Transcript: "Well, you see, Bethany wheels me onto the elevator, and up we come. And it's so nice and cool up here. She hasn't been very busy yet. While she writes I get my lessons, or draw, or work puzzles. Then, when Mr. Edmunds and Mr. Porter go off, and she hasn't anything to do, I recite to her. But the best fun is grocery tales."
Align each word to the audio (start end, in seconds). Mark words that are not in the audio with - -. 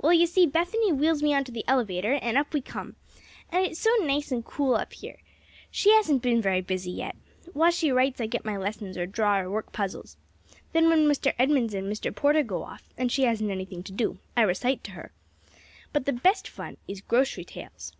"Well, 0.00 0.14
you 0.14 0.26
see, 0.26 0.46
Bethany 0.46 0.94
wheels 0.94 1.22
me 1.22 1.34
onto 1.34 1.52
the 1.52 1.66
elevator, 1.68 2.14
and 2.14 2.38
up 2.38 2.54
we 2.54 2.62
come. 2.62 2.96
And 3.50 3.66
it's 3.66 3.78
so 3.78 3.90
nice 4.00 4.32
and 4.32 4.42
cool 4.42 4.76
up 4.76 4.94
here. 4.94 5.18
She 5.70 5.92
hasn't 5.92 6.22
been 6.22 6.40
very 6.40 6.62
busy 6.62 6.90
yet. 6.90 7.16
While 7.52 7.70
she 7.70 7.92
writes 7.92 8.18
I 8.18 8.28
get 8.28 8.46
my 8.46 8.56
lessons, 8.56 8.96
or 8.96 9.04
draw, 9.04 9.38
or 9.40 9.50
work 9.50 9.70
puzzles. 9.70 10.16
Then, 10.72 10.88
when 10.88 11.00
Mr. 11.06 11.34
Edmunds 11.38 11.74
and 11.74 11.86
Mr. 11.92 12.16
Porter 12.16 12.42
go 12.42 12.62
off, 12.64 12.88
and 12.96 13.12
she 13.12 13.24
hasn't 13.24 13.50
anything 13.50 13.82
to 13.82 13.92
do, 13.92 14.16
I 14.34 14.40
recite 14.40 14.82
to 14.84 14.92
her. 14.92 15.12
But 15.92 16.06
the 16.06 16.14
best 16.14 16.48
fun 16.48 16.78
is 16.88 17.02
grocery 17.02 17.44
tales." 17.44 17.92